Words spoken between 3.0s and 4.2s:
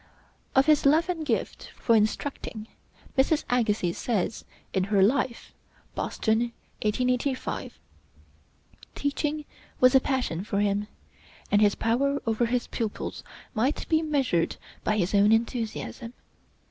Mrs. Agassiz